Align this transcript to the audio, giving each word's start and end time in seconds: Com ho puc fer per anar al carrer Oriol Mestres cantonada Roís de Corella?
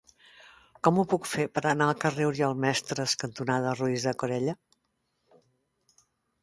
Com 0.87 0.95
ho 0.99 1.03
puc 1.11 1.27
fer 1.31 1.45
per 1.57 1.63
anar 1.73 1.89
al 1.89 1.99
carrer 2.05 2.27
Oriol 2.31 2.57
Mestres 2.65 3.15
cantonada 3.25 3.75
Roís 3.83 4.09
de 4.09 4.19
Corella? 4.23 4.61